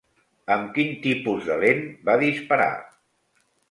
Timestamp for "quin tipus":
0.77-1.47